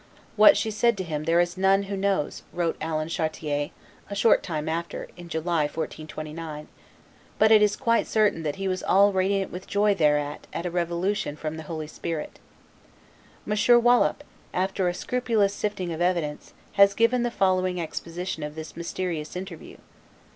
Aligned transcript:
"What 0.35 0.57
she 0.57 0.71
said 0.71 0.97
to 0.97 1.03
him 1.03 1.25
there 1.25 1.39
is 1.39 1.55
none 1.57 1.83
who 1.83 1.95
knows," 1.95 2.41
wrote 2.51 2.75
Alan 2.81 3.07
Chartier, 3.07 3.69
a 4.09 4.15
short 4.15 4.41
time 4.41 4.67
after 4.67 5.09
[in 5.15 5.29
July, 5.29 5.65
1429], 5.65 6.67
"but 7.37 7.51
it 7.51 7.61
is 7.61 7.75
quite 7.75 8.07
certain 8.07 8.41
that 8.41 8.55
he 8.55 8.67
was 8.67 8.81
all 8.81 9.13
radiant 9.13 9.51
with 9.51 9.67
joy 9.67 9.93
thereat 9.93 10.47
as 10.53 10.59
at 10.61 10.65
a 10.65 10.71
revelation 10.71 11.35
from 11.35 11.55
the 11.55 11.61
Holy 11.69 11.85
Spirit." 11.85 12.39
M. 13.47 13.55
Wallop, 13.83 14.23
after 14.55 14.87
a 14.87 14.93
scrupulous 14.95 15.53
sifting 15.53 15.93
of 15.93 16.01
evidence, 16.01 16.53
has 16.71 16.95
given 16.95 17.21
the 17.21 17.29
following 17.29 17.79
exposition 17.79 18.41
of 18.41 18.55
this 18.55 18.75
mysterious 18.75 19.35
interview. 19.35 19.77